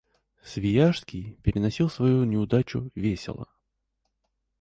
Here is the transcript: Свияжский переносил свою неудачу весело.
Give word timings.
Свияжский 0.43 1.33
переносил 1.43 1.87
свою 1.87 2.23
неудачу 2.23 2.89
весело. 2.95 3.47